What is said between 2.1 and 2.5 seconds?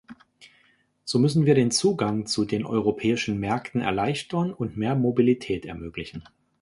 zu